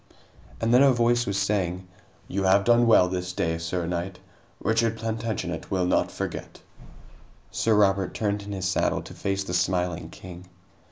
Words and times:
And 0.59 0.73
then 0.73 0.81
a 0.81 0.91
voice 0.91 1.27
was 1.27 1.37
saying: 1.37 1.87
"You 2.27 2.41
have 2.45 2.63
done 2.63 2.87
well 2.87 3.07
this 3.07 3.33
day, 3.33 3.59
sir 3.59 3.85
knight. 3.85 4.17
Richard 4.59 4.97
Plantagenet 4.97 5.69
will 5.69 5.85
not 5.85 6.09
forget." 6.09 6.59
Sir 7.51 7.75
Robert 7.75 8.15
turned 8.15 8.41
in 8.41 8.51
his 8.51 8.67
saddle 8.67 9.03
to 9.03 9.13
face 9.13 9.43
the 9.43 9.53
smiling 9.53 10.09
king. 10.09 10.47